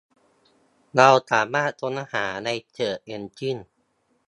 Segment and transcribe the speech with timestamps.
[0.95, 3.57] เราสามารถค้นหาในเสิร์ชเอ็นจิ้น